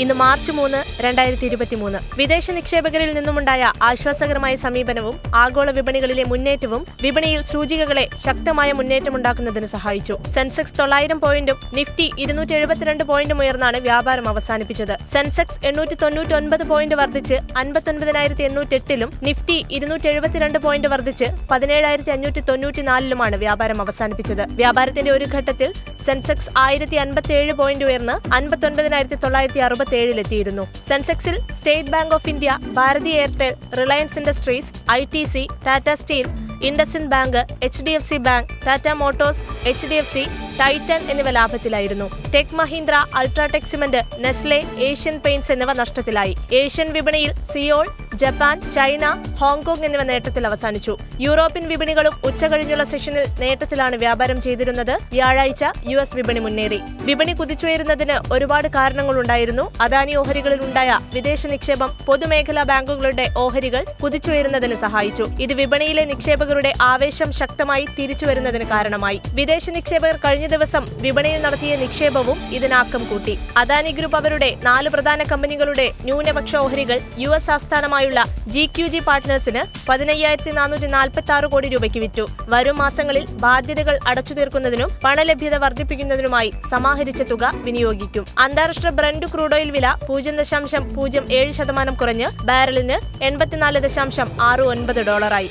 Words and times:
ഇന്ന് 0.00 0.14
മാർച്ച് 0.14 0.52
മൂന്ന് 0.52 0.78
രണ്ടായിരത്തി 1.04 1.44
ഇരുപത്തി 1.46 1.76
മൂന്ന് 1.76 1.98
വിദേശ 2.18 2.50
നിക്ഷേപകരിൽ 2.50 3.14
നിന്നുമുണ്ടായ 3.14 3.72
ആശ്വാസകരമായ 3.82 4.54
സമീപനവും 4.62 5.16
ആഗോള 5.34 5.70
വിപണികളിലെ 5.70 6.24
മുന്നേറ്റവും 6.24 6.86
വിപണിയിൽ 7.02 7.42
സൂചികകളെ 7.42 8.08
ശക്തമായ 8.24 8.72
മുന്നേറ്റമുണ്ടാക്കുന്നതിന് 8.72 9.66
സഹായിച്ചു. 9.66 10.18
സെൻസെക്സ് 10.34 10.74
തൊള്ളായിരം 10.78 11.20
പോയിന്റും 11.20 11.58
നിഫ്റ്റി 11.78 12.10
ഇരുന്നൂറ്റി 12.18 12.54
എഴുപത്തിരണ്ട് 12.54 13.04
പോയിന്റും 13.04 13.38
ഉയർന്നാണ് 13.42 13.78
വ്യാപാരം 13.78 14.28
അവസാനിപ്പിച്ചത്. 14.28 14.94
സെൻസെക്സ് 15.12 15.60
എണ്ണൂറ്റി 15.70 15.94
തൊണ്ണൂറ്റി 15.94 16.34
ഒൻപത് 16.34 16.62
പോയിന്റ് 16.62 16.94
വർദ്ധിച്ച് 16.94 17.34
അൻപത്തൊൻപതിനായിരത്തി 17.62 18.42
എണ്ണൂറ്റി 18.42 18.74
എട്ടിലും 18.74 19.12
നിഫ്റ്റി 19.22 19.66
ഇരുന്നൂറ്റി 19.70 20.08
എഴുപത്തിരണ്ട് 20.08 20.58
പോയിന്റ് 20.58 20.88
വർദ്ധിച്ച് 20.88 21.24
പതിനേഴായിരത്തി 21.52 22.10
അഞ്ഞൂറ്റി 22.10 22.40
തൊണ്ണൂറ്റി 22.40 22.82
നാലിലുമാണ് 22.82 23.36
വ്യാപാരം 23.36 23.80
അവസാനിപ്പിച്ചത്. 23.80 24.44
വ്യാപാരത്തിന്റെ 24.62 25.10
ഒരു 25.10 25.24
ഘട്ടത്തിൽ 25.36 25.72
സെൻസെക്സ് 26.06 26.50
ആയിരത്തി 26.56 26.96
അൻപത്തി 26.96 27.32
ഏഴ് 27.32 27.52
പോയിന്റ് 27.52 27.84
ഉയർന്ന് 27.84 28.34
അൻപത്തൊൻപതിനായിരത്തി 28.34 29.14
തൊള്ളായിരത്തി 29.14 29.60
അറുപത്തി 29.60 29.80
ഏഴിലെത്തിയിരുന്നു 29.90 30.64
സെൻസെക്സിൽ 30.88 31.36
State 31.58 31.90
Bank 31.90 32.14
of 32.14 32.28
India 32.28 32.58
Bharti 32.78 33.10
Airtel 33.10 33.54
Reliance 33.80 34.18
Industries 34.18 34.72
I 34.90 35.04
T 35.14 35.24
C 35.24 35.46
Tata 35.66 35.90
Steel 36.02 36.28
IndusInd 36.68 37.04
Bank 37.12 37.40
H 37.66 37.82
D 37.86 37.92
F 37.98 38.08
C 38.08 38.16
Bank 38.16 38.50
Tata 38.66 38.88
Motors 39.02 39.42
H 39.70 39.86
D 39.90 39.94
F 39.94 40.12
C 40.12 40.24
Titan 40.60 41.00
എന്നിവ 41.10 41.30
ലാഭത്തിലായിരുന്നു. 41.30 42.06
Tech 42.34 42.54
Mahindra 42.60 42.94
UltraTech 43.20 43.68
Cement 43.72 44.02
Nestle 44.24 44.58
Asian 44.88 45.20
Paints 45.24 45.52
എന്നിവ 45.52 45.72
നഷ്ടത്തിലായി. 45.72 46.36
Asian 46.60 46.92
വിപണിയിൽ 46.92 47.32
Seoul 47.52 47.86
Japan 48.22 48.56
China 48.74 49.04
Hong Kong 49.40 49.84
എന്നിവ 49.86 50.02
നേട്ടത്തിൽ 50.08 50.42
അവസാനിച്ചു. 50.48 50.92
European 51.24 51.64
വിപണികളും 51.70 52.14
ഉച്ചകഴിഞ്ഞുള്ള 52.28 52.84
സെഷനിൽ 52.90 53.24
നേട്ടത്തിലാണ് 53.42 53.96
വ്യാപാരം 54.02 54.38
ചെയ്തിരുന്നത്. 54.44 54.92
വ്യാഴാഴ്ച 55.14 55.62
യു 55.90 55.96
എസ് 56.02 56.16
വിപണി 56.18 56.40
മുന്നേറി. 56.44 56.78
വിപണി 57.08 57.32
കുതിച്ചുയരുന്നതിന് 57.38 58.16
ഒരുപാട് 58.34 58.68
കാരണങ്ങളുണ്ടായിരുന്നു. 58.76 59.64
അദാനി 59.86 60.14
ഓഹരികളിൽ 60.20 60.60
ഉണ്ടായ 60.66 60.90
വിദേശ 61.14 61.46
നിക്ഷേപം 61.54 61.90
പൊതുമേഖലാ 62.08 62.64
ബാങ്കുകളുടെ 62.70 63.26
ഓഹരികൾ 63.44 63.82
കുതിച്ചുയരുന്നതിന് 64.02 64.76
സഹായിച്ചു. 64.84 65.26
ഇത് 65.46 65.54
വിപണിയിലെ 65.60 66.04
നിക്ഷേപകരുടെ 66.12 66.72
ആവേശം 66.90 67.32
ശക്തമായി 67.40 67.86
തിരിച്ചുവരുന്നതിന് 67.98 68.68
കാരണമായി. 68.74 69.20
വിദേശ 69.40 69.66
നിക്ഷേപകർ 69.78 70.18
കഴിഞ്ഞ 70.26 70.48
ദിവസം 70.54 70.84
വിപണിയിൽ 71.06 71.40
നടത്തിയ 71.46 71.72
നിക്ഷേപവും 71.84 72.38
ഇതിനാക്കം 72.58 73.04
കൂട്ടി. 73.10 73.36
അദാനി 73.62 73.94
ഗ്രൂപ്പ് 73.98 74.18
അവരുടെ 74.20 74.50
നാല് 74.68 74.88
പ്രധാന 74.96 75.22
കമ്പനികളുടെ 75.32 75.88
ന്യൂനപക്ഷ 76.08 76.54
ഓഹരികൾ 76.64 77.00
യു 77.24 77.32
എസ് 77.40 77.52
ആസ്ഥാനമായുള്ള 77.56 78.11
ജി 78.48 78.70
ക്യു 78.76 78.86
ജി 78.86 78.98
പാർട്ട്നേഴ്സിന് 78.98 79.88
പതിനയ്യായിരത്തി 79.88 80.50
നാനൂറ്റി 80.50 80.86
നാൽപ്പത്തി 80.86 81.32
ആറ് 81.32 81.44
കോടി 81.44 81.68
രൂപയ്ക്ക് 81.68 82.00
വിറ്റു. 82.00 82.28
വരും 82.48 82.78
മാസങ്ങളിൽ 82.78 83.26
ബാധ്യതകൾ 83.30 83.98
അടച്ചു 84.06 84.34
തീർക്കുന്നതിനും 84.34 84.90
പണലഭ്യത 85.04 85.54
വർദ്ധിപ്പിക്കുന്നതിനുമായി 85.54 86.52
സമാഹരിച്ച 86.70 87.22
തുക 87.22 87.52
വിനിയോഗിക്കും. 87.54 88.26
അന്താരാഷ്ട്ര 88.38 88.88
ബ്രണ്ട് 88.88 89.26
ക്രൂഡ് 89.26 89.54
ഓയിൽ 89.54 89.70
വില 89.70 89.94
പൂജ്യം 90.08 90.36
ദശാംശം 90.36 90.94
പൂജ്യം 90.94 91.32
ഏഴ് 91.32 91.52
ശതമാനം 91.52 91.94
കുറഞ്ഞ് 91.94 92.26
ബാരലിന് 92.44 93.24
എൺപത്തിനാല് 93.24 93.80
ദശാംശം 93.80 94.30
ആറ് 94.40 94.60
ഒൻപത് 94.60 95.02
ഡോളറായി. 95.06 95.50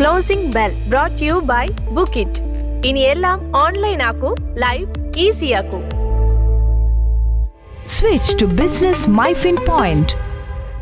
Closing 0.00 0.52
bell 0.52 0.72
brought 0.88 1.22
you 1.22 1.32
by 1.32 1.66
book 1.66 2.18
it 2.18 2.40
ഇനി 2.86 3.00
എല്ലാം 3.00 3.56
ഓൺലൈൻ 3.56 4.02
ആക്കൂ 4.02 4.34
life 4.40 5.18
ഈസിയാക്കൂ 5.18 5.82
switch 7.86 8.26
Switch 8.26 8.38
to 8.40 8.46
Business 8.60 9.06
MyFin 9.18 9.56